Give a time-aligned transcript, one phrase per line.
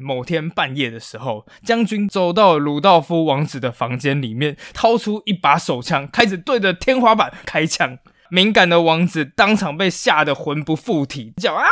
[0.00, 7.98] 某天半夜的时候，将军走到鲁道夫王子的房间里面，掏出一把手枪，开始对着天花板开枪。
[8.30, 11.66] 敏感的王子当场被吓得魂不附体，叫啊！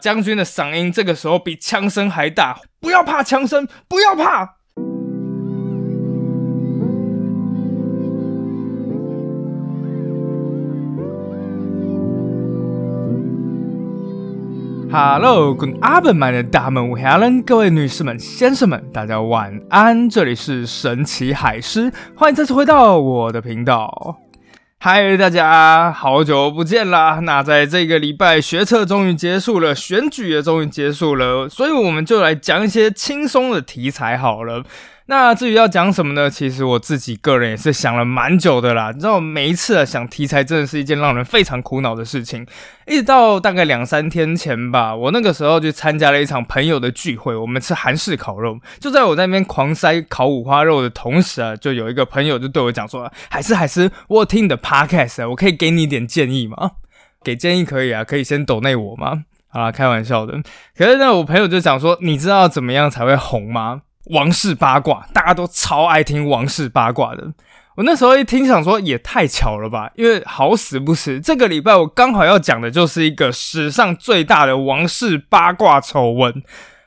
[0.00, 4.56] 将军的嗓音这个时候比枪声还大，不要怕枪声，不要怕。
[14.96, 20.08] Hello，Good afternoon，大门五 Helen，各位女士们、先生们，大家晚安。
[20.08, 24.20] 这里是神奇海狮，欢迎再次回到我的频道。
[24.78, 27.18] 嗨，大家好久不见啦！
[27.24, 34.62] 那在这个礼拜，学测终于结束了，选举也终于结束了，所以我们就来讲一些轻松的题材好了。
[35.06, 36.30] 那至于要讲什么呢？
[36.30, 38.90] 其实我自己个人也是想了蛮久的啦。
[38.90, 42.46] 你知道，每一次啊想题材真的是一件让人非常苦恼的事情。
[42.86, 48.58] 一直到大概两三天前吧，我那个时候就参加了一场朋友的聚会，我们吃韩式烤肉。
[48.80, 56.70] 就在我那边狂塞烤五花肉的同时啊，就有一个朋友就对我讲说：“海思海思，我听你的 podcast，我可以给你一点建议吗？
[57.22, 59.24] 给建议可以啊，可以先抖内我吗？
[59.48, 60.42] 好啦，开玩笑的。
[60.74, 67.32] 可是呢，我朋友就讲说，你知道怎么样才会红吗？”王室八卦，大家都超爱听王室八卦的。
[67.76, 76.42] 我那时候一听，想说也太巧了吧，因为好死不死，这个礼拜我刚好要讲的就是一个史上最大的王室八卦丑闻。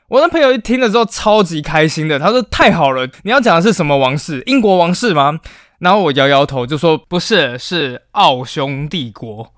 [0.08, 4.42] 我那朋友一听了之后超级开心的，他说：“太好了，你要讲的是什么王室？
[4.46, 5.40] 英国王室吗？”
[5.80, 9.52] 然后我摇摇头就说：“不是，是奥匈帝国。”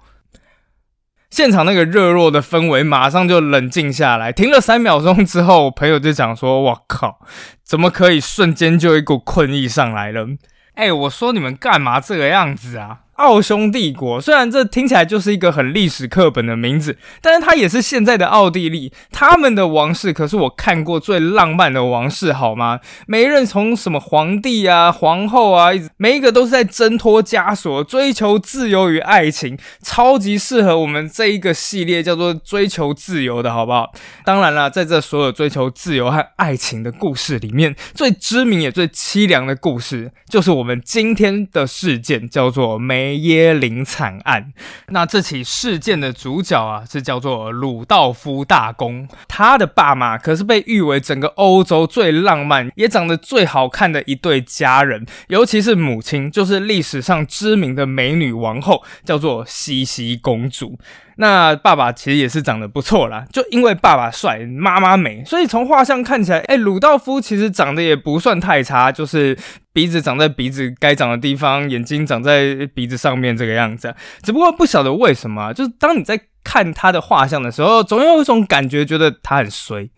[1.31, 7.20] 现场那个热络的氛围马上就冷静下来，停了三秒钟之后，我朋友就讲说：“我靠，
[7.64, 10.27] 怎么可以瞬间就一股困意上来了？”
[10.75, 13.01] 哎，我说你们干嘛这个样子啊？
[13.21, 18.91] 奥匈帝国虽然这听起来就是一个很历史课本的名字，但是它也是现在的奥地利。
[19.13, 22.81] 他们的王室可是我看过最浪漫的王室，好吗？
[23.07, 33.92] 每一任从什么皇帝啊、皇后啊，每一个都是在挣脱枷锁、追求自由与爱情，超级适合我们这一个系列叫做“追求自由”的好不好？
[34.25, 43.10] 当然了，在这所有追求自由和爱情的故事里面，最知名也最凄凉的故事，就是我们今天的事件，叫做梅。
[43.11, 44.53] 梅耶林惨案，
[44.91, 60.79] 那这起事件的主角啊，是叫做鲁道夫大公，他的爸妈可是被誉为整个欧洲最浪漫也长得最好看的一对家人，尤其是母亲，就是历史上知名的美女王后，叫做西西公主。
[61.20, 69.36] 那爸爸其实也是长得不错啦，就因为爸爸帅，妈妈美，所以从画像看起来，哎，鲁道夫其实长得也不算太差，就是
[69.75, 73.95] 鼻子长在鼻子该长的地方，眼睛长在鼻子上面这个样子。
[74.23, 79.91] 只不过不晓得为什么，就是当你在看他的画像的时候，总有一种感觉，觉得他很衰。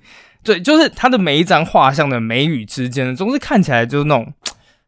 [0.43, 4.35] 对，就是他的每一张画像的眉宇之间，总是看起来就是那种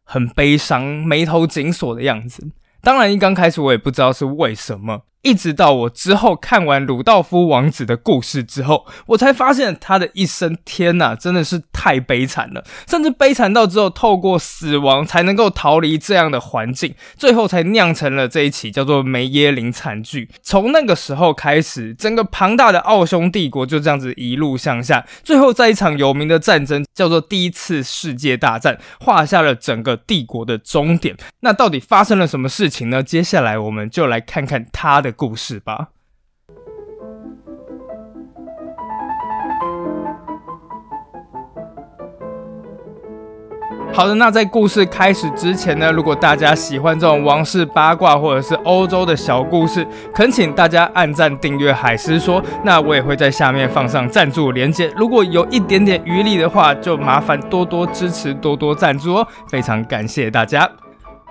[0.03, 2.45] 很悲伤、眉头紧锁的样子。
[2.81, 5.03] 当然，一刚开始我也不知道是为什么。
[5.25, 20.29] 一直到我之后看完鲁道夫王子的故事之后，我才发现他的一生，天哪，真的是太悲惨了，甚至悲惨到之后透过死亡才能够逃离这样的环境，最后才酿成了这一起叫做梅耶林惨剧。
[20.43, 31.17] 从那个时候开始，整个庞大的奥匈帝国就这样子一路向下，最后在一场有名的战争叫做第一次世界大战，画下了整个帝国的终点。
[31.39, 33.01] 那到底发生了什么事情呢？
[33.01, 35.14] 接下来我们就来看看他的。
[35.15, 35.89] 故事吧。
[43.93, 52.43] 好的，那在故事开始之前呢，如果大家喜欢这种王室八卦或者是欧洲的小故事，恳请大家按赞、订阅海狮说。
[52.61, 60.69] 那我也会在下面放上赞助连接，如果有一点点余力的话，就麻烦多多支持、多多赞助哦，非常感谢大家。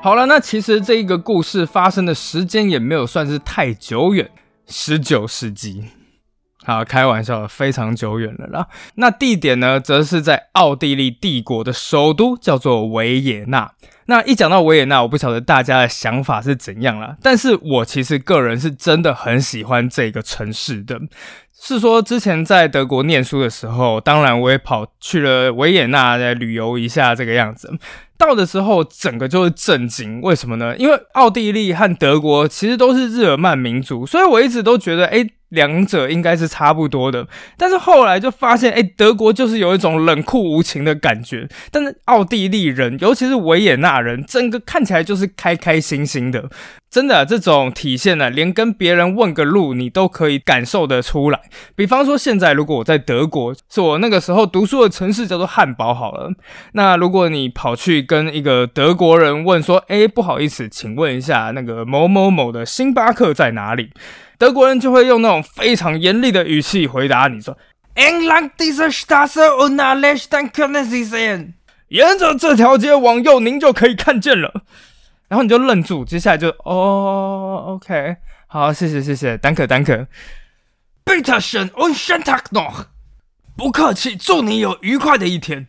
[0.04, 4.30] 好了，那其实这一个故事发生的时间也没有算是太久远，
[4.66, 5.82] 十九世纪。
[6.66, 8.66] 好，开玩笑，非常久远了啦。
[8.94, 13.72] 那地点呢，则是在奥地利帝国的首都，叫做维也纳。
[14.06, 20.98] 那一讲到维也纳，我不晓得大家的想法是怎样了，但是我其实个人是真的很喜欢这个城市的。
[21.52, 27.72] 是说之前在德国念书的时候，当然我也跑去了维也纳来旅游一下，这个样子。
[28.16, 30.20] 到的时候，整个就是震惊。
[30.22, 30.74] 为什么呢？
[30.78, 35.26] 因为奥地利和德国其实都是日耳曼民族，所以我一直都觉得，哎。
[35.54, 46.50] 两者应该是差不多的，但是后来就发现，哎，德国就是有一种冷酷无情的感觉，但是奥地利人，尤其是维也纳人，整个看起来就是开开心心的。
[46.94, 51.40] 真的，这种体现呢，连跟别人问个路，你都可以感受得出来。
[51.74, 56.30] 比方说，现在如果我在德国，是我那个时候读书的城市叫做汉堡好了。
[56.74, 63.90] 那如果你跑去跟一个德国人问说：“哎，不好意思，请问一下，那个某某某的星巴克在哪里？”
[64.38, 67.58] 德国人就会用那种非常严厉的语气回答你说
[67.96, 71.54] ：“England diese Straße und nach rechts können Sie sehen。”
[71.90, 74.62] 沿着这条街往右，您就可以看见了。
[75.28, 78.16] 然后你就愣住，接下来就哦，OK，
[78.46, 80.06] 好，谢谢谢谢，丹可丹可
[81.04, 82.86] ，Bitte schön und schönen Tag noch，
[83.56, 85.68] 不客气，祝你有愉快的一天。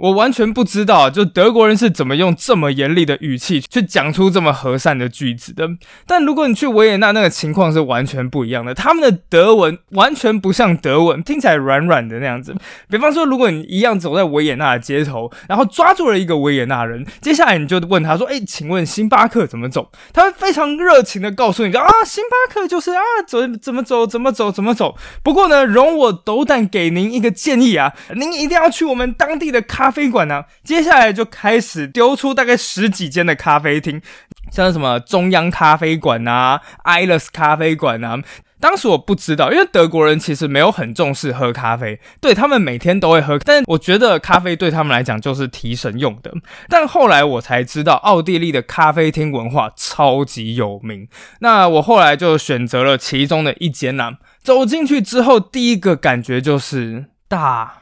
[0.00, 5.68] 我完全不知道，就德国人是怎么用这么严厉的语气去讲出这么和善的句子的。
[6.06, 8.72] 但如果你去维也纳，那个情况是完全不一样的。
[8.72, 12.56] 他们的德文完全不像德文，听起来软软的那样子。
[12.88, 29.89] 比方说，如果你一样走在维也纳的街头，然后抓住了一个维也纳人，接下来你就问他说：“哎，请问星巴克怎么走？”他会非常热情的告诉你：“啊，星巴克就是啊，走怎么走，怎么走，怎么走。”不过呢，容我斗胆给您一个建议啊，您一定要去我们当地的咖。
[29.90, 34.00] 咖啡馆呢，接下来就开始丢出大概十几间的咖啡厅，
[34.52, 38.16] 像什么中央咖啡馆啊、爱乐斯咖啡馆啊。
[38.60, 46.32] 当时我不知道，因为德国人其实没有很重视喝咖啡，对他们每天都会喝，但我觉得咖啡对他们来讲就是提神用的。
[46.68, 51.08] 但后来我才知道，奥地利的咖啡厅文化超级有名。
[51.40, 54.12] 那我后来就选择了其中的一间呢。
[54.40, 57.79] 走进去之后，第一个感觉就是大。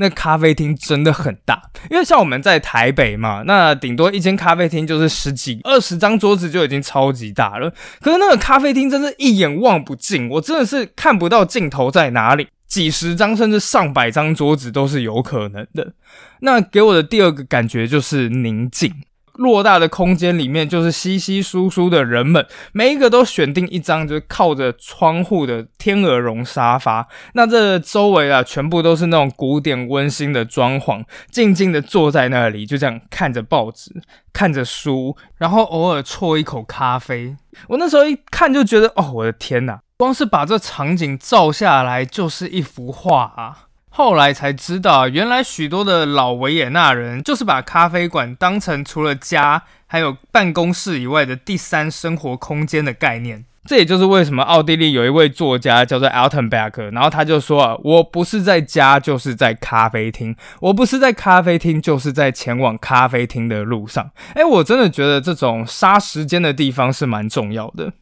[0.00, 7.70] 那咖啡厅真的很大，因为像我们在台北嘛，那顶多一间咖啡厅就是十几、二十张桌子就已经超级大了。
[8.00, 15.92] 可是那个咖啡厅真是一眼望不尽，我真的是看不到尽头在哪里，几十张甚至上百张桌子都是有可能的。
[16.40, 18.90] 那给我的第二个感觉就是宁静。
[19.40, 27.08] 偌大的空间里面，就是稀稀疏疏的人们，每一个都选定一张就是靠着窗户的天鹅绒沙发。
[27.32, 33.90] 那这周围啊，全部都是那种古典温馨的装潢，静静的坐在那里，就这样看着报纸，
[34.30, 37.34] 看着书，然后偶尔啜一口咖啡。
[37.68, 39.80] 我那时候一看就觉得，哦，我的天哪！
[39.96, 43.69] 光是把这场景照下来，就是一幅画啊。
[43.90, 53.44] 后来才知道，原来许多的老维也纳人就是把咖啡馆当成除了家还有办公室以外的第三生活空间的概念。
[53.66, 64.10] 这也就是为什么奥地利有一位作家叫做 Altenberg，然后他就说啊，我不是在家，就是在咖啡厅；我不是在咖啡厅，就是在前往咖啡厅的路上。
[64.34, 67.92] 哎，我真的觉得这种杀时间的地方是蛮重要的。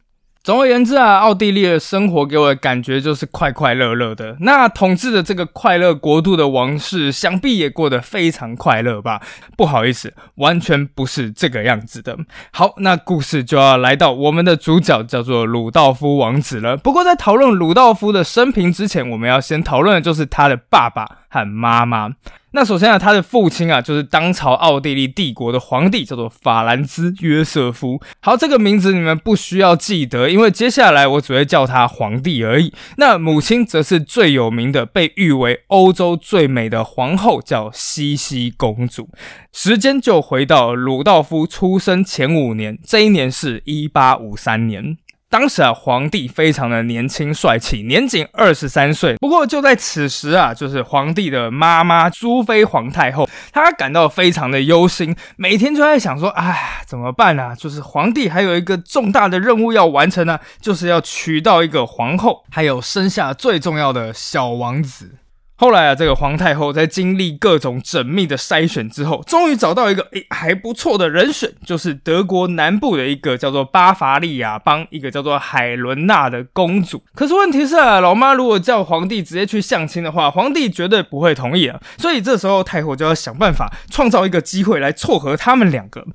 [0.49, 4.35] 总而言之啊，奥地利的生活给我的感觉就是快快乐乐的。
[4.39, 9.21] 那统治的这个快乐国度的王室，想必也过得非常快乐吧？
[9.55, 12.17] 不好意思，完全不是这个样子的。
[12.51, 16.75] 好，那故事就要来到我们的主角，叫做鲁道夫王子了。
[16.75, 22.09] 不过在讨论鲁道夫的生平之前，我们要先讨论的就是他的爸爸和妈妈。
[22.51, 28.01] 那首先啊，他的父亲啊，就是当朝奥地利帝国的皇帝，叫做法兰兹约瑟夫。
[28.21, 32.73] 好，这个名字你们不需要记得，因为接下来我只会叫他皇帝而已。
[32.97, 39.09] 那母亲则是最有名的，被誉为欧洲最美的皇后，叫西西公主。
[39.53, 44.97] 时间就回到鲁道夫出生前五年，这一年是一八五三年。
[45.31, 49.15] 当时啊，皇帝非常的年轻帅气，年仅二十三岁。
[49.17, 57.55] 不过就在此时啊，就是皇帝的妈妈朱妃皇太后，她感到非常的忧心，每天就在想说：哎，怎么办呢？
[57.55, 65.18] 就是皇帝还有一个重大的任务要完成呢，就是要娶到一个皇后，还有生下最重要的小王子。
[65.59, 77.03] 后来啊，这个皇太后在经历各种缜密的筛选之后，终于找到一个诶还不错的人选，就是德国南部的一个叫做巴伐利亚邦，一个叫做海伦娜的公主。
[77.13, 81.77] 可是问题是啊，老妈如果叫皇帝直接去相亲的话，皇帝绝对不会同意啊。
[81.97, 86.05] 所以这时候太后就要想办法创造一个机会来撮合他们两个。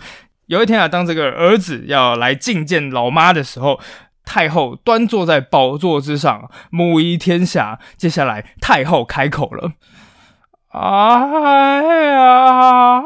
[0.47, 3.79] 有一天啊，当这个儿子要来觐见老妈的时候。
[4.25, 7.79] 太后端坐在宝座之上，母仪天下。
[7.97, 9.73] 接下来，太后开口了
[10.73, 13.03] ：“哎呀，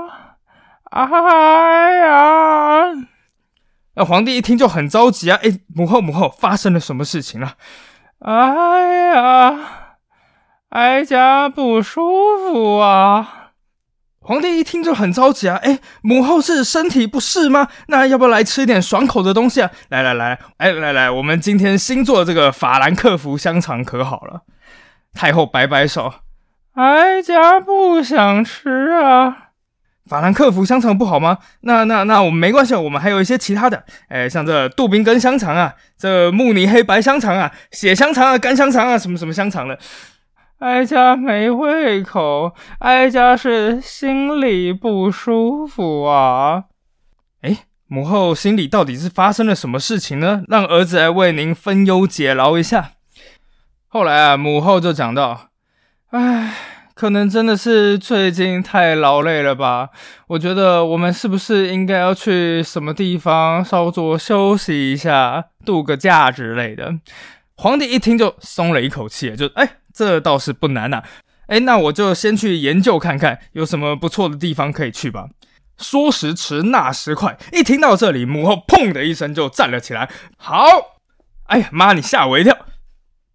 [0.90, 2.92] 哎呀！”
[3.94, 5.38] 那皇帝一听就很着急啊！
[5.42, 7.54] 哎，母后，母后，发生了什么事情了？
[8.20, 9.58] 哎呀，
[10.70, 12.00] 哀家不舒
[12.52, 13.37] 服啊！
[14.20, 15.58] 皇帝一听就很着急啊！
[15.62, 17.68] 哎，母后是身体不适吗？
[17.86, 19.70] 那要不要来吃一点爽口的东西啊？
[19.88, 24.42] 来来来，哎来来，我们今天新做的这个法兰克福香肠可好了。
[25.14, 26.12] 太后摆摆手，
[26.74, 29.48] 哀家不想吃啊。
[30.06, 31.38] 法兰克福香肠不好吗？
[31.60, 39.78] 那那那我们没关系，我们还有一些其他的，哎，像这杜宾根香肠啊，这慕尼黑白香肠啊，血香肠啊，干香肠啊，什么什么香肠的。
[40.58, 46.64] 哀家没胃口，哀家是心里不舒服啊。
[47.42, 50.42] 哎，母后心里到底是发生了什么事情呢？
[50.48, 52.92] 让儿子来为您分忧解劳一下。
[53.86, 55.50] 后来啊，母后就讲到，
[56.10, 56.54] 唉。
[56.98, 59.90] 可能真的是最近太劳累了吧？
[60.26, 66.94] 我觉得我们是不是应该要去什么地方稍作休息一下，度个假之类的？
[67.54, 71.02] 皇帝一听就松了一口气，就哎，这倒是不难呐。
[71.48, 75.26] 哎，那我就先去研究看看有什么不错的地方可以去吧。
[75.76, 80.08] 说时迟，那时快，一听到这里，母后砰的一声就站了起来。
[80.36, 80.66] 好，
[81.46, 82.56] 哎呀妈，你吓我一跳。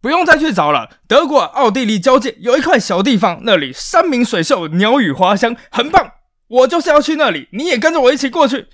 [0.02, 6.12] 不用再去找了，德国奥地利交界有一块小地方，那里山明水秀，鸟语花香，很棒。
[6.48, 8.68] 我就是要去那里，你也跟着我一起过去。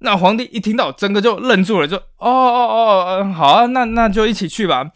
[0.00, 4.90] 那皇帝一听到，整个就愣住了，就哦哦哦，好啊，那那就一起去吧。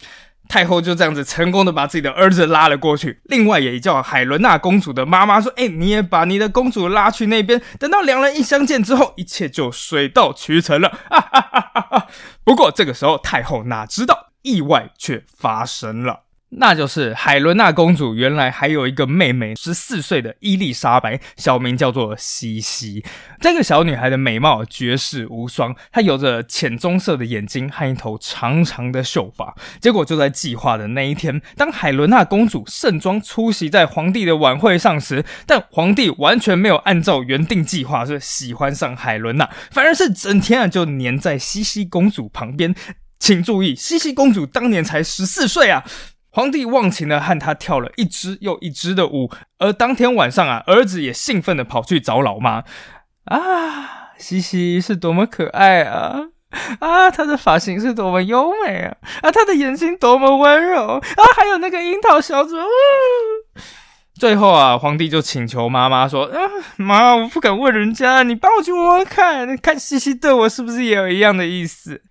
[0.49, 10.89] 太后就这样子成功的把自己的儿子拉了过去，另外也叫海伦娜公主的妈妈说：“哎，你也把你的公主拉去那边。”等到两人一相见之后，一切就水到渠成了。
[11.11, 12.07] 哈哈哈哈哈。
[12.45, 14.33] 不过这个时候，太后哪知道？
[14.43, 16.26] 意外却发生了，
[16.59, 23.05] 那就是海伦娜公主原来还有一个妹妹，十四岁的伊丽莎白，小名叫做西西。
[23.41, 29.55] 这个小女孩的美貌绝世无双，她有着浅棕色的眼睛和一头长长的秀发。
[29.81, 42.75] 结果就在计划的那一天，当海伦娜公主盛装出席在皇帝的晚会上时，但皇帝完全没有按照原定计划是喜欢上海伦娜，反而是整天啊就黏在西西公主旁边。
[43.19, 45.85] 请注意，西西公主当年才十四岁啊！
[46.37, 52.63] 皇帝忘情的和她跳了一支又一支的舞，而当天晚上啊，儿子也兴奋的跑去找老妈
[53.25, 54.13] 啊！
[54.19, 56.21] 西西是多么可爱啊！
[56.81, 58.97] 啊，她的发型是多么优美啊！
[59.23, 61.03] 啊，她的眼睛多么温柔啊！
[61.35, 62.61] 还有那个樱桃小嘴。
[64.21, 66.39] 最后啊，皇帝就请求妈妈说：“啊，
[66.77, 72.03] 妈，我不敢问人家，你帮我去问问看看，西西对我是不是也有一样的意思？”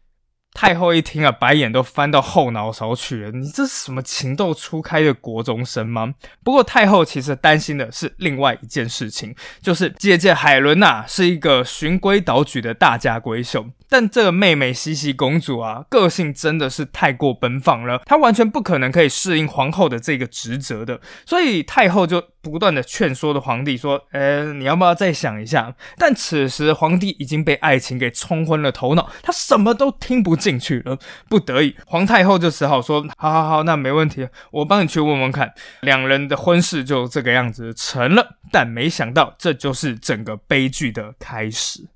[0.56, 3.32] 太后一听啊，白眼都翻到后脑勺去了。
[3.32, 6.14] 你这是什么情窦初开的国中生吗？
[6.44, 13.68] 不过太后其实担心的是另外一件事情，就是姐姐海伦娜是一个循规蹈矩的大家闺秀。
[13.89, 21.00] 但这个妹妹西西公主啊，个性真的是太过奔放了，她完全不可能可以适应皇后的这个职责的。
[21.25, 30.98] 所以太后就不断的劝说的皇帝说：“呃，你要不要再想一下？”但此时皇帝已经被爱情给冲昏了头脑，他什么都听不进去了。
[31.30, 38.38] 不得已，皇太后就只好说：“好好好，那没问题，我帮你去问问看。”两人的婚事就这个样子成了。
[38.51, 41.88] 但没想到，这就是整个悲剧的开始。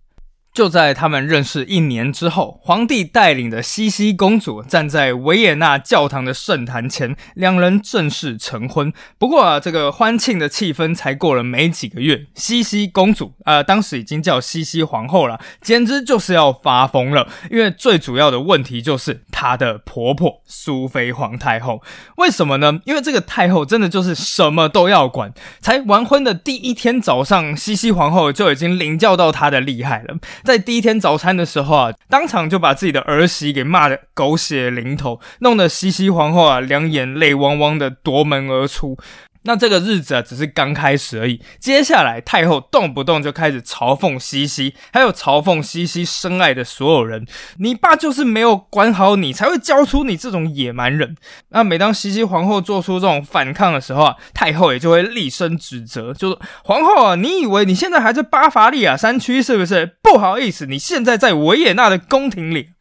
[0.60, 8.92] 就在他们认识一年之后，皇帝带领的西西公主站在维也纳教堂的圣坛前，两人正式成婚。
[9.18, 17.30] 不过啊，这个欢庆的气氛才过了没几个月，西西公主啊，当时已经叫西西皇后了，简直就是要发疯了。
[17.50, 21.82] 因为最主要的问题就是她的婆婆苏菲皇太后。
[22.18, 22.82] 为什么呢？
[22.84, 25.32] 因为这个太后真的就是什么都要管。
[25.62, 30.18] 才完婚的第一天早上，西西皇后就已经领教到她的厉害了。
[30.50, 38.98] 在第一天早餐的时候啊，当场就把自己的儿媳给骂的狗血淋头，弄得西西皇后啊两眼泪汪汪的夺门而出。
[39.43, 41.41] 那这个日子啊，只是刚开始而已。
[41.60, 47.25] 接下来，太后动不动就开始嘲讽西西，还有嘲讽西西深爱的所有人。
[47.58, 51.15] 你爸就是没有管好你，才会教出你这种野蛮人。
[51.50, 59.96] 那每当西西皇后做出这种反抗的时候啊，太后也就会厉声指责，就说：“皇后啊，你以为你现在还在巴伐利亚山区是不是？
[60.01, 62.72] 不好意思，你现在在维也纳的宫廷里。”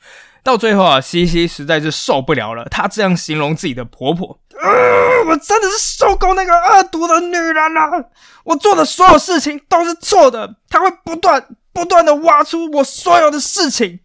[0.49, 4.41] 到最后啊，西西实在是受不了了，她这样形容自己的婆婆。
[4.59, 8.11] 呃，我真的是受够那个恶毒的女人了！
[8.45, 14.01] 我做的所有事情都是错的，她会不断不断的挖出我所有的事情。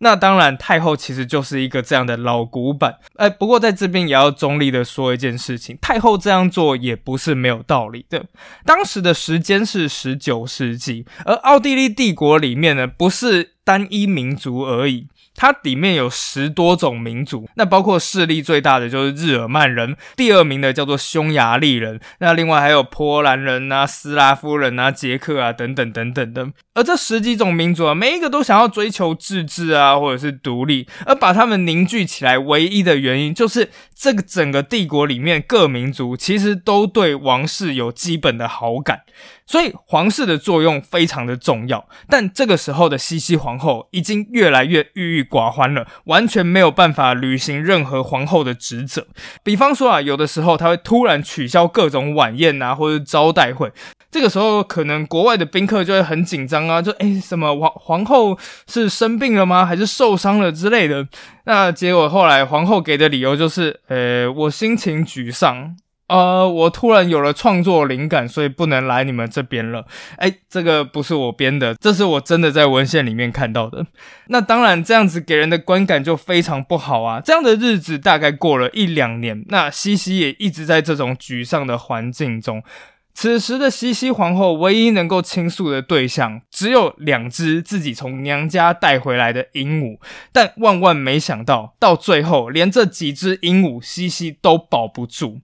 [0.00, 2.96] 那当然，太后其实就是一个这样的老古板。
[3.16, 8.26] 哎，不过在这边也要中立的说一件事情，太后这样做也不是没有道理的。
[8.66, 15.08] 当时的时间是十九世纪，而奥地利帝国里面呢，不是单一民族而已。
[15.34, 26.48] 它里面有十多种民族，那包括势力最大的就是日耳曼人，第二名的叫做匈牙利人，那另外还有波兰人啊、斯拉夫人啊、捷克啊等等等等的。
[26.74, 33.70] 而这十几种民族啊，每一个都想要追求自治啊，或者是独立，而把他们凝聚起来唯一的原因，就是
[34.02, 39.02] 这个整个帝国里面各民族其实都对王室有基本的好感，
[39.46, 41.88] 所以皇室的作用非常的重要。
[42.08, 49.06] 但这个时候的西西皇后已经越来越郁郁寡欢了，完全没有办法履行任何皇后的职责。
[49.44, 53.70] 比方说啊，有的时候她会突然取消各种晚宴啊，或者招待会。
[54.10, 59.64] 这个时候，可能国外的宾客就会很紧张啊，就哎，什么皇皇后是生病了吗？
[59.64, 61.06] 还是受伤了之类的？
[61.44, 65.76] 那结果后来皇后给的理由就是，呃，我心情沮丧，
[66.08, 69.86] 呃，我突然有了创作灵感，所以不能来你们这边了。
[70.18, 73.86] 哎，这个不是我编的，这是我真的在文献里面看到的。
[74.28, 77.20] 那当然，这样子给人的观感就非常不好啊。
[77.24, 82.62] 这样的日子大概过了一两年，那西西也一直在这种沮丧的环境中。
[83.14, 89.98] 此时的西西皇后唯一能够倾诉的对象，只有两只自己从娘家带回来的鹦鹉。
[90.32, 95.40] 但万万没想到，到最后连这几只鹦鹉西西都保不住。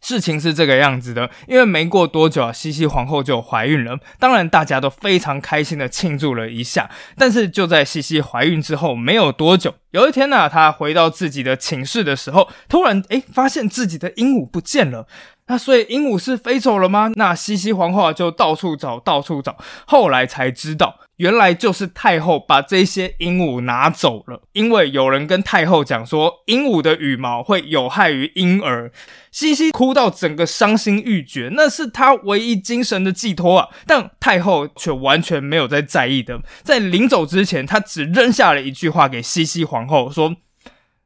[0.00, 3.98] 事情是这个样子的，因为没过多久啊，西西皇后就怀孕了。
[4.20, 6.88] 当然，大家都非常开心的庆祝了一下。
[7.16, 15.08] 但是就在西西怀孕之后没有多久，有一天呢，她回到自己的寝室的时候，突然诶发现自己的鹦鹉不见了。
[15.48, 17.10] 那所以鹦鹉是飞走了吗？
[17.16, 24.42] 那西西皇后就到处找，到处找，后来才知道，原来就是太后把这些鹦鹉拿走了。
[24.52, 28.92] 因为有人跟太后讲说，鹦鹉的羽毛会有害于婴儿。
[29.30, 33.68] 西西哭到整个伤心欲绝，那是她唯一精神的寄托啊！
[33.86, 40.36] 但太后却完全没有在在意的，在临走之前，她只扔下了一句话给西西皇后说：“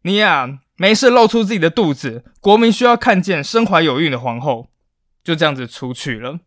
[0.03, 4.71] 你呀。”没事，露出自己的肚子，国民需要看见身怀有孕的皇后，
[5.23, 6.41] 就这样子出去了。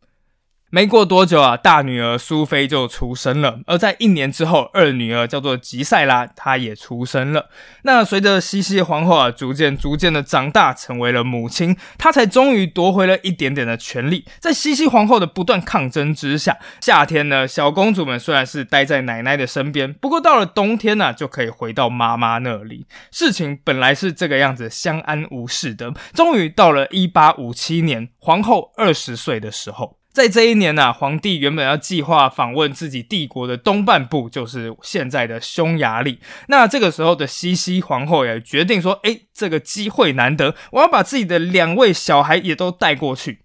[0.71, 3.61] 没过多久啊，大女儿苏菲就出生了。
[3.65, 7.49] 而在一年之后，二女儿叫做吉赛拉，她也出生了。
[7.83, 14.25] 那随着西西皇后啊，逐渐逐渐的长大，成为了母亲，她才终于夺回了一点点的权利。
[14.39, 22.85] 在西西皇后的不断抗争之下，夏天呢，小公主们虽然是待在奶奶的身边，不过到了冬天呢，就可以回到妈妈那里。
[23.11, 25.93] 事情本来是这个样子，相安无事的。
[26.13, 29.99] 终于到了一八五七年，皇后二十岁的时候。
[30.15, 36.21] 在这一年呢，皇帝原本要计划访问自己帝国的东半部，就是现在的匈牙利。
[36.47, 43.41] 那这个时候的西西皇后也决定说：“哎，这个机会难得，我要把自己的两位小孩也都带过去。”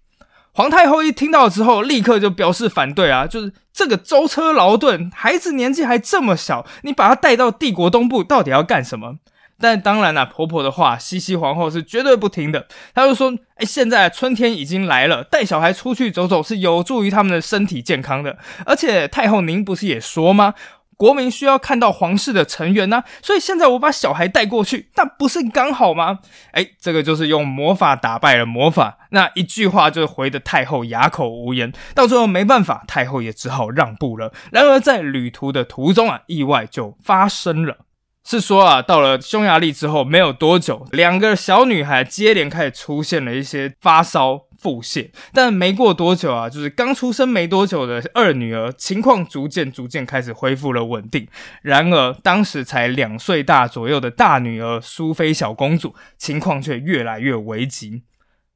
[0.55, 9.17] 皇太后一听到之后，立刻就表示反对啊，就是这个舟车劳顿，孩子年纪还这么小，你把他带到帝国东部，到底要干什么？
[9.61, 12.67] 但当然啦，婆婆的话，西西皇后是绝对不听的。
[12.95, 18.37] 她就说：“哎，现在春天已经来了，带小孩出去走走是有助于他们的身体健康的。
[18.65, 20.55] 而且太后您不是也说吗？
[20.97, 26.19] 国民需要看到皇室的成员呢，所以现在我把小孩带过去，那不是刚好吗？
[26.51, 28.99] 哎，这个就是用魔法打败了魔法。
[29.09, 31.73] 那一句话就回得太后哑口无言。
[31.95, 34.31] 到最后没办法，太后也只好让步了。
[34.51, 37.77] 然而在旅途的途中啊，意外就发生了。”
[38.23, 45.09] 是说啊，到了匈牙利之后没有多久，两个小女孩接连开始出现了一些发烧、腹泻。
[45.33, 51.27] 但没过多久啊，就是刚出生没多久的二女儿情况逐渐逐渐开始恢复了稳定。
[51.61, 58.03] 然而，当时才两岁大左右的大女儿苏菲小公主情况却越来越危急。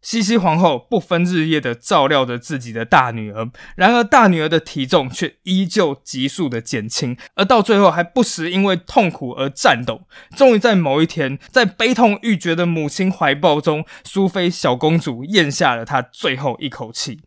[0.06, 10.02] 西西皇后不分日夜的照料着自己的大女儿，然而大女儿的体重却依旧急速的减轻，而到最后还不时因为痛苦而颤抖。
[10.38, 17.22] 终于在某一天，在悲痛欲绝的母亲怀抱中，苏菲小公主咽下了她最后一口气。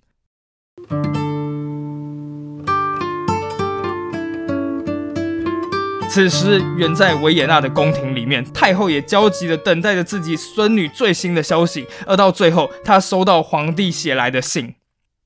[6.09, 11.87] 此时，远在维也纳的宫廷里面，太后也焦急地等待着自己孙女最新的消息。
[12.07, 14.77] 而到最后，她收到皇帝写来的信。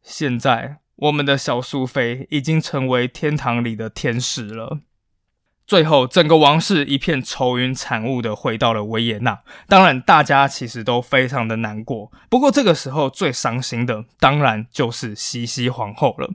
[0.03, 4.81] 现在，我们的小苏菲已经成为天堂里的天使了。
[5.65, 9.39] 最后，整个王室一片愁云惨雾的回到了维也纳。
[9.69, 12.11] 当然，大家其实都非常的难过。
[12.29, 16.31] 不过，这个时候最伤心的，当然就是西西皇后了。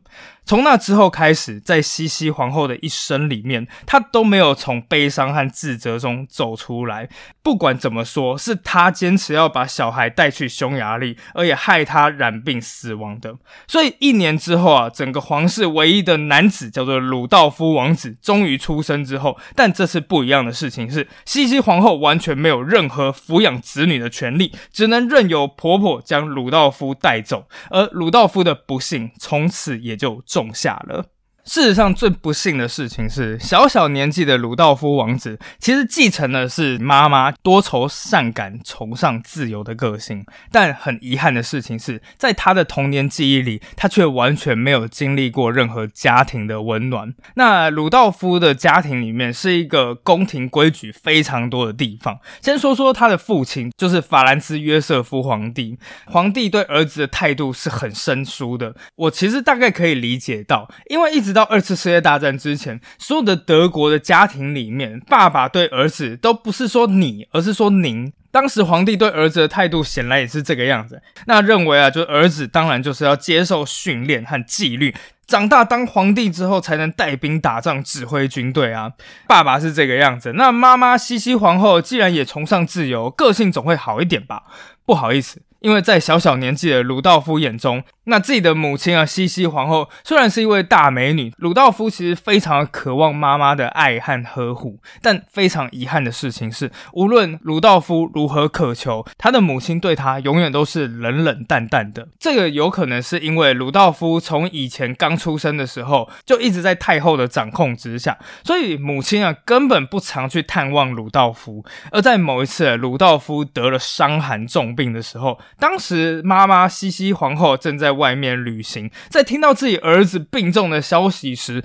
[0.47, 7.09] 从那之后开始，在西西皇后的一生里面，她都没有从悲伤和自责中走出来。
[7.43, 13.35] 不管怎么说，是她坚持要把小孩带去匈牙利，而也害她染病死亡的。
[13.67, 27.49] 所以一年之后啊，整个皇室唯一的男子叫做鲁道夫王子，终于出生之后，但这次不一样的事情是，西西皇后完全没有任何抚养子女的权利，只能任由婆婆将鲁道夫带走。
[27.69, 30.23] 而鲁道夫的不幸从此也就。
[30.37, 31.16] 种下了。
[31.47, 40.25] 事实上，最不幸的事情是，小小年纪的鲁道夫王子其实继承的是妈妈多愁善感、崇尚自由的个性。
[40.51, 47.13] 但很遗憾的事情是，在他的童年记忆里，他却完全没有经历过任何家庭的温暖。
[47.35, 52.19] 那鲁道夫的家庭里面是一个宫廷规矩非常多的地方。
[52.41, 55.79] 先说说他的父亲，就是法兰兹约瑟夫皇帝。
[56.07, 58.75] 皇帝对儿子的态度是很生疏的。
[58.97, 61.36] 我其实大概可以理解到，因为一直。
[61.37, 68.11] 到二次世界大战之前，所有的德国的家庭里面，爸爸对儿子都不是说你，而是说您。
[68.31, 70.99] 当时皇帝对儿子的态度显然也是这个样子。
[71.27, 74.95] 那认为啊，就儿子当然就是要接受训练和纪律，
[75.27, 78.93] 长大当皇帝之后才能带兵打仗、指挥军队啊。
[79.27, 84.41] 爸爸是这个样子，那妈妈西西皇后既然也崇尚自由，个性总会好一点吧？
[84.87, 85.39] 不好意思。
[85.59, 94.79] 因为在小小年纪的鲁道夫眼中，那自己的母亲啊，西西皇后虽然是一位大美女，鲁道夫其实非常渴望妈妈的爱和呵护。
[95.01, 102.07] 但非常遗憾的事情是，无论鲁道夫如何渴求，他的母亲对他永远都是冷冷淡淡的。
[102.19, 111.65] 这个有可能是因为鲁道夫从以前刚出生的时候就一直在太后的掌控之下，所以母亲啊根本不常去探望鲁道夫。
[111.91, 121.63] 而在某一次鲁道夫得了伤寒重病的时候，当时，妈妈西西皇后正在外面旅行，在听到自己儿子病重的消息时，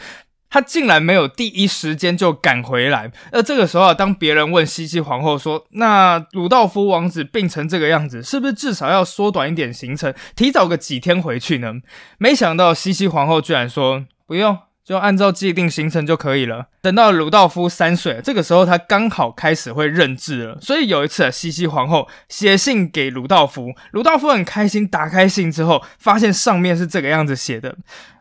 [0.49, 3.13] 她竟然没有第一时间就赶回来。
[3.31, 11.75] 而这个时候啊，当别人问西西皇后说：“那鲁道夫王子病成这个样子，是不是至少要缩短一点行程，提早个几天回去呢？”
[12.19, 16.67] 没想到西西皇后居然说：“不用。”就按照既定行程就可以了。
[16.81, 20.59] 等到鲁道夫三岁，这个时候他刚好开始会认字了。
[20.61, 27.77] 所以有一次，西西皇后写信给鲁道夫，鲁道夫很开心，打开信之后，发现上面是这个样子写的：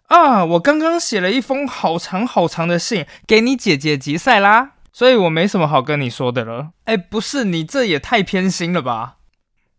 [0.07, 6.69] 啊，我刚刚写了一封好长好长的信给你姐姐吉赛拉，所以我没什么好跟你说的了。
[6.85, 9.15] 哎，不是，你这也太偏心了吧？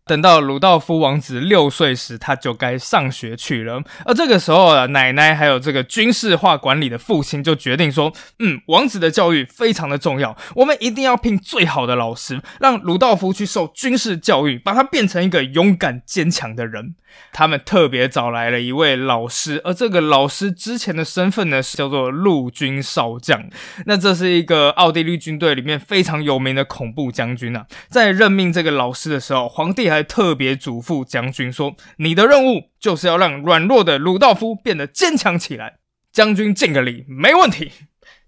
[0.05, 3.81] 等到鲁道夫王子六岁时，他就该上学去了。
[4.05, 16.95] 而这个时候啊，奶奶还有这个军事化管理的父亲就决定说：“嗯，王子的教育非常的重要，我们一定要聘最好的老师，让鲁道夫去受军事教育，把他变成一个勇敢坚强的人。”
[17.31, 23.47] 他们特别找来了一位老师，而这个老师之前的身份呢，是叫做陆军少将。
[23.85, 27.67] 那这是一个奥地利军队里面非常有名的恐怖将军啊。
[27.87, 35.75] 在任命这个老师的时候，皇帝还特别嘱咐将军说：“你的任务就是要让软弱的鲁道夫变得坚强起来。”
[36.11, 37.71] 将军敬个礼，没问题。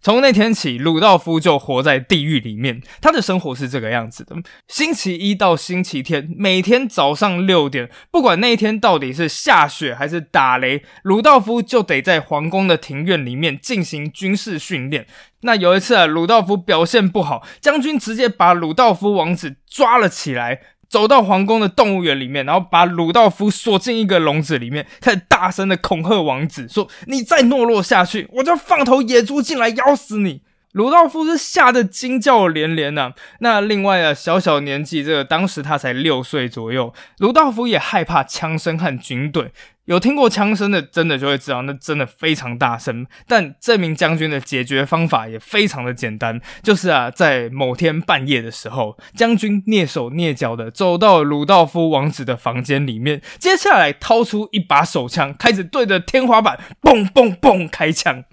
[0.02, 2.82] 从那天起，鲁道夫就活在地狱里面。
[3.02, 4.36] 他的生活是这个样子的：
[4.68, 15.08] 星期一到星期天，每天早上六点，不管那一天到底是下雪还是打雷，鲁道夫就得在皇宫的庭院里面进行军事训练。
[15.42, 20.62] 那有一次啊，鲁道夫表现不好，将军直接把鲁道夫王子抓了起来。
[20.90, 30.42] 走到皇宫的动物园里面，然后把鲁道夫锁进一个笼子里面，开始大声的恐吓王子，说：“你再懦弱下去，我就放头野猪进来咬死你。”
[30.76, 33.14] 鲁道夫是吓得惊叫连连呐。
[33.40, 39.54] 那另外啊，小小年纪，这个当时他才六岁左右，鲁道夫也害怕枪声和军队。
[39.86, 43.06] 有听过枪声的，真的就会知道，那真的非常大声。
[43.28, 58.24] 但这名将军的解决方法也非常的简单，就是啊，在某天半夜的时候，将军蹑手蹑脚的走到鲁道夫王子的房间里面，接下来掏出一把手枪，开始对着天花板嘣嘣嘣开枪。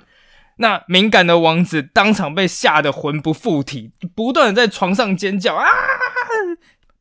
[0.57, 5.67] 那敏感的王子当场被吓得魂不附体，不断的在床上尖叫啊！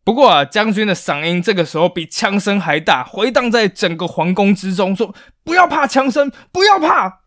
[0.04, 5.14] 不过啊，将军的嗓音这个时候比枪声还大，回荡在整个皇宫之中，说
[5.46, 7.20] ：“不要怕枪声，不要怕。”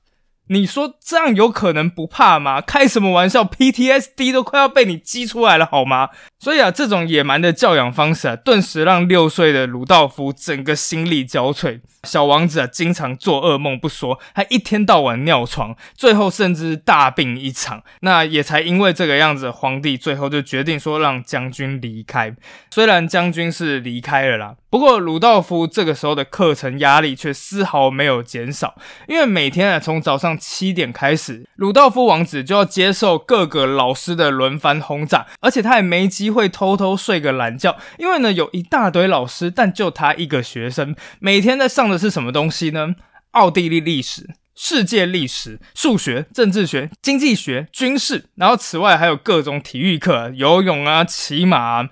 [0.49, 2.61] 你说这样有可能不怕吗？
[2.61, 6.11] 开什么玩笑？PTSD 都快要被你激出来了，好吗？
[6.45, 11.81] 所以啊，这种野蛮的教养方式啊，顿时让六岁的鲁道夫整个心力交瘁。
[12.03, 17.83] 小王子啊，经常做噩梦不说，还一天到晚尿床，最后甚至大病一场。
[18.01, 22.37] 那也才因为这个样子，皇帝最后就决定说让将军离开。
[22.71, 24.57] 虽然将军是离开了啦。
[24.69, 28.75] 不过，鲁道夫这个时候的课程压力却丝毫没有减少，
[29.09, 42.97] 因为每天啊，从早上七点开始，鲁道夫王子就要接受各个老师的轮番轰炸，而且他也没机会偷偷睡个懒觉，因为呢，有一大堆老师，但就他一个学生，每天在上的是什么东西呢？
[43.31, 51.89] 奥地利历史、世界历史、数学、政治学、经济学、军事，然后此外还有各种体育课，游泳啊、骑马。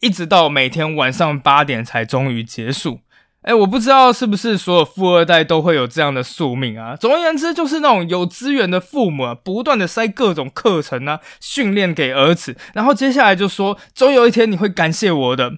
[0.00, 3.00] 一直到每天晚上八点才终于结束。
[3.44, 6.96] 哎，我不知道是不是所有富二代都会有这样的宿命啊。
[6.96, 15.52] 总而言之，就是那种有资源的父母啊，不断的塞各种课程啊、训练给儿子，然后接下来就说，总有一天你会感谢我的。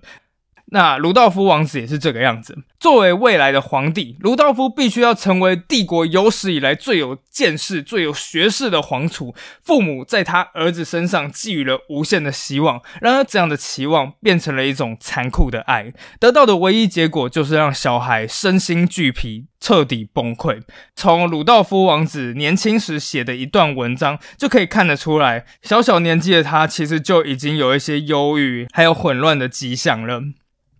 [0.72, 2.58] 那鲁道夫王子也是这个样子。
[2.80, 9.34] 作为未来的皇帝，鲁道夫必须要成为帝国有史以来最有见识、最有学识的皇储。
[9.62, 20.62] 父母在他儿子身上寄予了无限的希望，然而这样的期望变成了一种残酷的爱，得到的唯一结果就是让小孩身心俱疲，彻底崩溃。
[20.94, 30.22] 从鲁道夫王子年轻时写的一段文章就可以看得出来，小小年纪的他其实就已经有一些忧郁还有混乱的迹象了。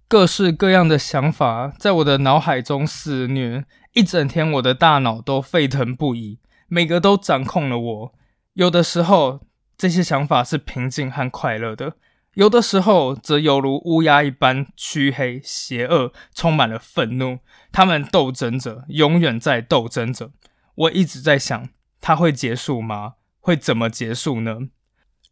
[0.08, 6.38] 各式各样的想法在我的脑海中肆虐，一整天我的大脑都沸腾不已，
[6.68, 8.14] 每个都掌控了我。
[8.52, 9.40] 有的时候，
[9.76, 11.96] 这些想法是平静和快乐的；
[12.34, 17.40] 有的时候，则犹如乌鸦一般黢黑、邪恶，充满了愤怒。
[17.72, 20.30] 他们斗争着，永远在斗争着。
[20.76, 21.68] 我一直在想，
[22.00, 23.14] 它会结束吗？
[23.40, 24.68] 会怎么结束呢？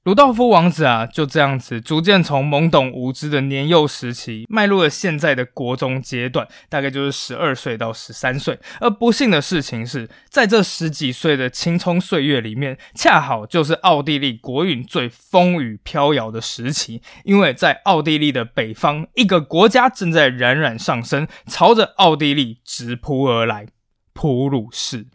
[0.04, 8.58] 鲁道夫王子啊，就这样子逐渐从懵懂无知的年幼时期，迈入了现在的国中阶段，大概就是十二岁到十三岁。
[8.80, 23.68] 而不幸的事情是，在这十几岁的青葱岁月里面，恰好就是奥地利国运最风雨飘摇的时期，因为在奥地利的北方，一个国家正在冉冉上升，朝着奥地利直扑而来——
[24.12, 25.06] 普鲁士。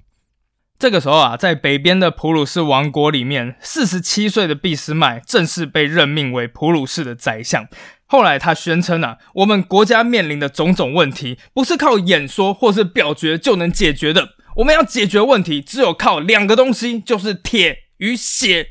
[0.79, 7.67] 这个时候啊，在北边的普鲁士王国里面，四十七岁的俾斯麦正式被任命为普鲁士的宰相。
[8.05, 14.29] 后来他宣称啊，我们国家面临的种种问题，不是靠演说或是表决就能解决的。
[14.55, 18.69] 我们要解决问题，只有靠两个东西，就是铁与血。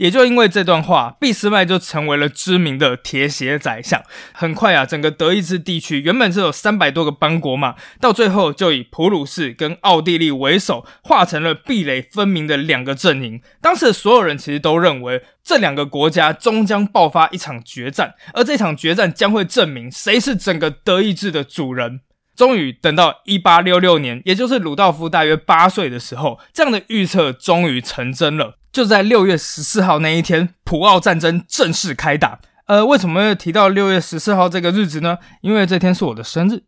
[0.00, 4.02] 也就因为这段话，俾斯麦就成为了知名的铁血宰相。
[4.32, 13.42] 很快啊，整个德意志地区原本是有三百多个邦国嘛，到最后就以普鲁士跟奥地利为首，化成了壁垒分明的两个阵营。
[13.60, 22.00] 当时所有人其实都认为，这两个国家终将爆发一场决战，而这场决战将会证明谁是整个德意志的主人。
[22.34, 28.56] 终于等到一八六六年，也就是鲁道夫大约八岁的时候，这样的预测终于成真了。
[28.72, 32.38] 就在六月十四号那一天，普奥战争正式开打。
[32.66, 35.18] 呃，为什么要提到六月十四号这个日子呢？
[35.40, 36.62] 因为这天是我的生日。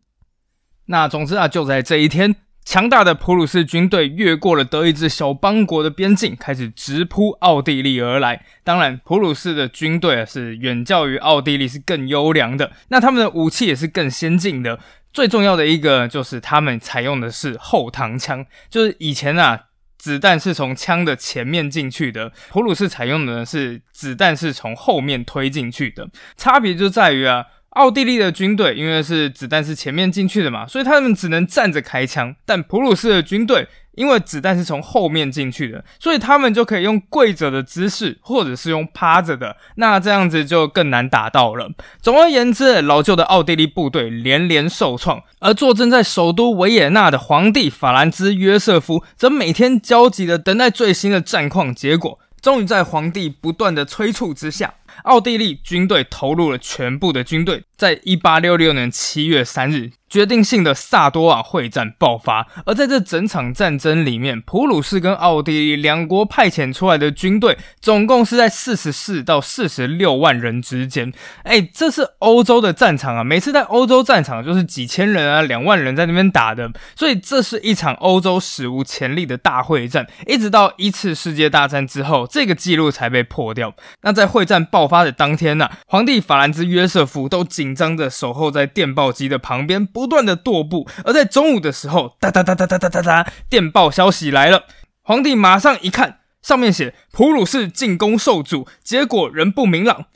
[0.87, 2.35] 那总之啊，就在这一天，
[2.65, 8.45] 强大的普鲁士军队越过了德意志小邦国的边境，开始直扑奥地利而来。
[8.65, 14.77] 当然，普鲁士的军队是远较于奥地利是更优良的，那他们的武器也是更先进的。
[15.13, 19.67] 最重要的一个就是他们采用的是后膛枪，就是以前啊。
[20.03, 33.65] 子弹是从枪的前面进去的，普鲁士采用的是子弹是从后面推进去的，差别就在于啊，奥地利的军队因为是子弹是前面进去的嘛，所以他们只能站着开枪，但普鲁士的军队。
[33.95, 41.69] 因为子弹是从后面进去的，所以他们就可以用跪着的姿势，或者是用趴着的，那这样子就更难打到了。
[42.01, 52.19] 总而言之，老旧的奥地利部队连连受创，而坐镇在首都维也纳的皇帝法兰兹约瑟夫则每天焦急地等待最新的战况结果。
[52.41, 59.91] 终于在皇帝不断的催促之下，奥地利军队投入了全部的军队，在一八六六年七月三日。
[60.13, 71.11] 决定性的萨多瓦会战爆发，而在这整场战争里面，普鲁士跟奥地利两国派遣出来的军队，总共是在四十四到四十六万人之间。
[71.41, 73.23] 哎，这是欧洲的战场啊！
[73.23, 80.05] 每次在欧洲战场就是几千人啊、两万人在那边打的，所以这是一场欧洲史无前例的大会战。
[80.27, 83.73] 一直到一次世界大战之后，这个记录才被破掉。
[84.03, 90.02] 那在会战爆发的当天呢，皇帝法兰兹约瑟夫都紧张着守候在电报机的旁边不。
[90.03, 94.65] 不断的踱步，而在中午的时候，哒哒哒哒哒哒哒哒，电报消息来了。
[95.01, 100.07] 皇帝马上一看，上面写普鲁士进攻受阻，结果仍不明朗，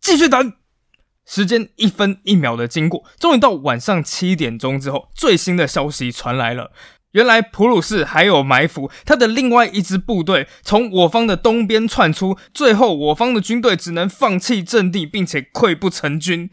[0.00, 0.54] 继续等。
[1.26, 6.70] 时间一分一秒的经过，终于到晚上七点钟之后，最新的消息传来了。
[7.12, 16.48] 原来普鲁士还有埋伏，他的另外一支部队从我方的东边窜出，最后我方的军队只能放弃阵地，并且溃不成军。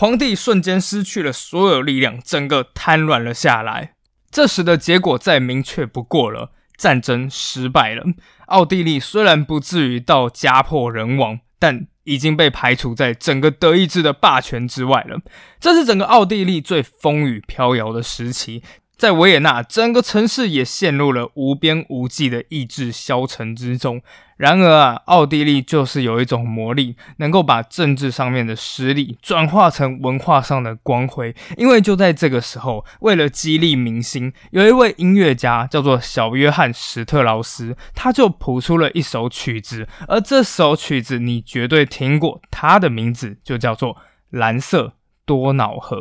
[0.00, 3.94] 皇帝瞬间失去了所有力量，整个瘫软了下来。
[4.30, 8.04] 这时的结果再明确不过了，战争失败了。
[8.46, 15.20] 奥地利虽然不至于到家破人亡，但已经被排除在整个德意志的霸权之外了。
[15.58, 18.62] 这是整个奥地利最风雨飘摇的时期。
[18.98, 24.02] 在维也纳，整个城市也陷入了无边无际的意志消沉之中。
[24.36, 31.32] 然而啊，奥地利就是有一种魔力，能够把政治上面的失利转化成文化上的光辉。
[31.56, 43.94] 因为就在这个时候，为了激励民心，有一位音乐家叫做小约翰史特劳斯，他就谱出了一首曲子，而这首曲子你绝对听过，它的名字就叫做
[44.30, 45.96] 《蓝色多瑙河》。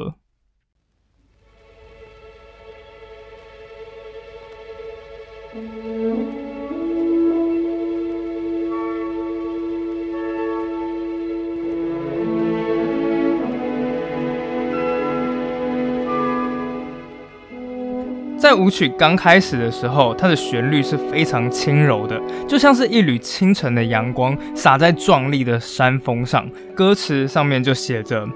[18.39, 26.47] 在舞曲刚开始的时候，它的旋律是非常轻柔的，就像是一缕清晨的阳光洒在壮丽的山峰上。
[26.75, 28.27] 歌词上面就写着：“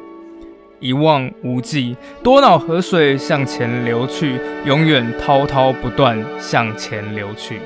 [0.81, 7.59] 一望无际，多瑙河水向前流去，永远滔滔不断向前流去。”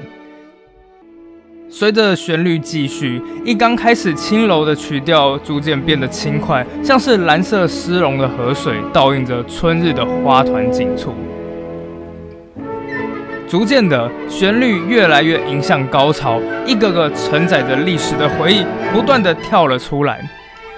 [1.71, 11.13] 随着旋律继续，一刚开始轻柔的曲调逐渐变得轻快，像是蓝色丝绒的河水倒映着春日的花团锦簇。
[13.47, 20.27] 逐渐的，旋律越来越迎向高潮，一个个承载着历史的回忆不断的跳了出来。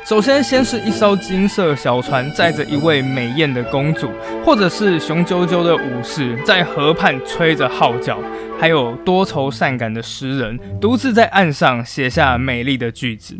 [0.05, 4.09] 首先，先是一艘金色小船载着一位美艳的公主，
[4.45, 8.19] 或者是雄赳赳的武士在河畔吹着号角，
[8.59, 13.35] 还有多愁善感的诗人独自在岸上写下美丽的句子。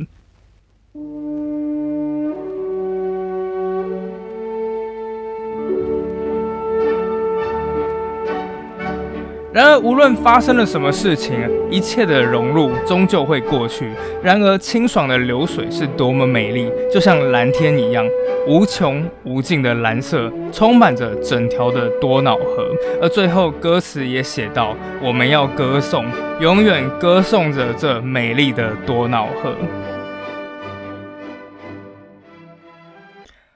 [9.58, 11.36] 然而，无论发生了什么事情，
[11.72, 13.90] 一切的融入终究会过去。
[14.22, 18.08] 然而，清爽的流水是多么美丽，就像蓝天一样，
[18.48, 22.68] 无穷无尽的蓝色充满着整条的多瑙河。
[23.02, 26.06] 而最后，歌词也写到：“我们要歌颂，
[26.40, 29.56] 永远歌颂着这美丽的多瑙河。”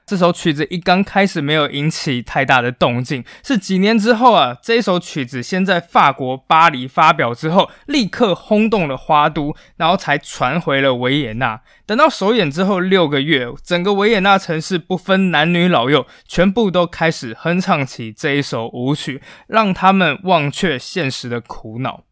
[0.04, 11.62] 这首曲子一刚开始没有引起太大的动静，是几年之后啊，这首曲子先在法国巴黎发表之后，立刻轰动了花都，然后才传回了维也纳。
[11.86, 22.04] 等到首演之后六个月，整个维也纳城市不分男女老幼，全部都开始哼唱起这一首舞曲，让他们忘却现实的苦恼。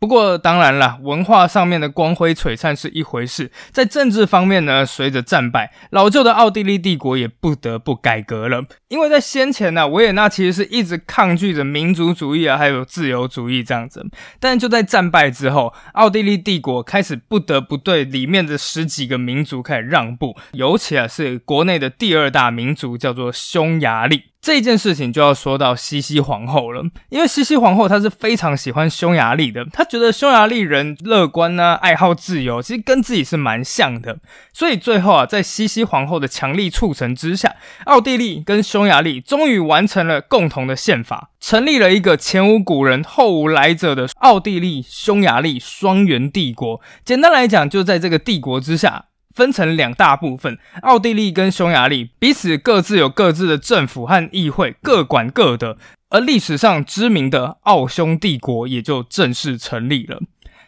[0.00, 8.64] 不过，当然了，文化上面的光辉璀璨是一回事，在政治方面呢，随着战败，老旧的奥地利帝国也不得不改革了。
[8.88, 14.02] 因为在先前呢，维也纳其实是一直抗拒着民族主义啊，还有自由主义这样子。
[14.40, 24.22] 但就在战败之后，奥地利帝国开始不得不对里面的十几个民族开始让步，尤其啊是国内的第二大民族叫做匈牙利。
[24.42, 34.18] 这件事情就要说到西西皇后了，因为西西皇后她是非常喜欢匈牙利的，她觉得匈牙利人乐观呢，爱好自由，其实跟自己是蛮像的。
[34.54, 46.80] 所以最后啊，在西西皇后的强力促成之下，奥地利跟匈牙利终于完成了共同的宪法，成立了一个前无古人后无来者的奥地利匈牙利双元帝国。
[47.04, 49.09] 简单来讲，就在这个帝国之下。
[49.40, 55.78] 分成两大部分，奥地利跟匈牙利彼此各自有各自的政府和议会，各管各的，
[56.10, 60.20] 而历史上知名的奥匈帝国也就正式成立了。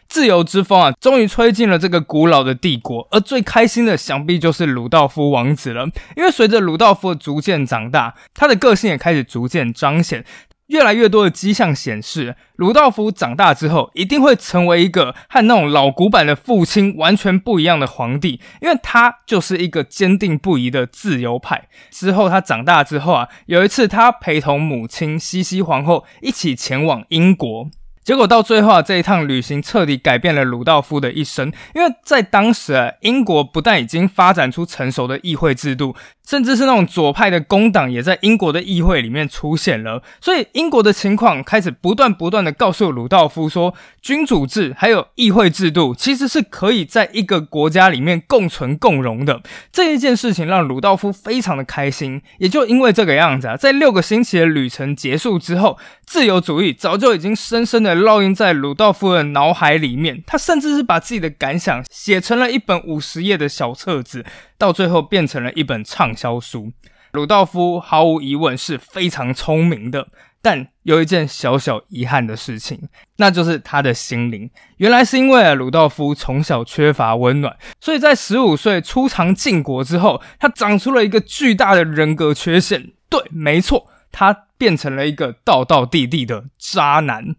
[0.07, 5.85] 自由之风啊，终于吹进了这个古老的帝国，而最开心的想必就是鲁道夫王子了，
[6.17, 10.25] 因为随着鲁道夫逐渐长大，他的个性也开始逐渐彰显。
[10.67, 21.67] 越来越多的迹象显示，鲁道夫长大之后一定会成为一个和那种老古板的父亲完全不一样的皇帝，因为他就是一个坚定不移的自由派。
[21.91, 27.69] 之后他长大之后啊，有一次他陪同母亲西西皇后一起前往英国。
[28.03, 35.95] 结果到最后，这一趟旅行彻底改变了鲁道夫的一生，因为在当时啊，英国不但已经发展出成熟的议会制度。
[36.25, 49.41] 甚至是那种左派的工党也在英国的议会里面出现了，所以英国的情况开始不断不断的告诉鲁道夫说，君主制还有议会制度其实是可以在一个国家里面共存共荣的。
[49.69, 60.23] 这一件事情让鲁道夫非常的开心，也就因为这个样子啊，在六个星期的旅程结束之后，自由主义早就已经深深的烙印在鲁道夫的脑海里面。
[60.25, 64.25] 他甚至是把自己的感想写成了一本五十页的小册子。
[64.57, 66.71] 到最后变成了一本畅销书。
[67.11, 70.07] 鲁道夫毫无疑问是非常聪明的，
[70.41, 74.49] 但有一件小小遗憾的事情，那就是他的心灵。
[74.77, 82.91] 原来是因为鲁道夫从小缺乏温暖，所以在十五岁出尝晋国之后，他长出了一个巨大的人格缺陷。
[83.09, 87.35] 对，没错，他变成了一个道道地地的渣男。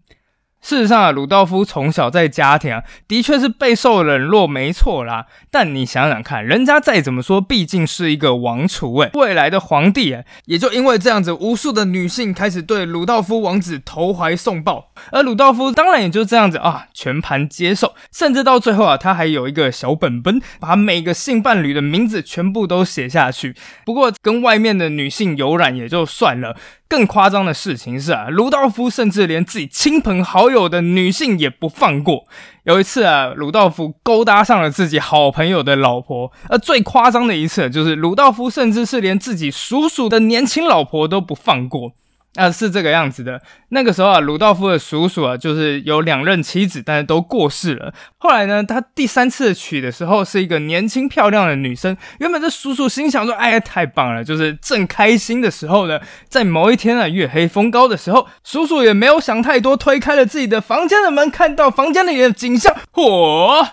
[0.65, 5.27] 事实上啊，鲁道夫从小在家庭啊，的确是备受冷落，没错啦。
[5.51, 23.55] 但你想想看，人家再怎么说，毕竟是一个王储哎，未来的皇帝哎，也就因为这样子，无数的女性开始对鲁道夫王子投怀送抱，而鲁道夫当然也就这样子啊，全盘接受，甚至到最后啊，他还有一个小本本，把每个性伴侣的名字全部都写下去。
[23.85, 26.57] 不过跟外面的女性有染也就算了。
[26.87, 32.25] 更夸张的事情是啊，鲁道夫甚至连自己亲朋好友有的女性也不放过。
[32.63, 41.91] 有一次啊，鲁道夫勾搭上了自己好朋友的老婆，而最夸张的一次就是鲁道夫甚至是连自己叔叔的年轻老婆都不放过。
[42.35, 43.41] 啊，是这个样子的。
[43.69, 47.93] 那个时候啊，鲁道夫的叔叔啊，就是有两任妻子，但是都过世了。
[48.17, 51.95] 后来呢，他第三次娶的时候是一个年轻漂亮的女生。
[52.19, 63.65] 原本这叔叔心想说：“哎呀，太棒了！”就是正开心的时候呢，在某一天啊，月黑风高的时候，叔叔也没有想太多，推开了自己的房间的门，看到房间里的景象，嚯！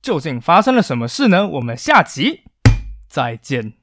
[0.00, 1.46] 究竟发生了什么事呢？
[1.46, 2.42] 我们下集
[3.08, 3.77] 再见。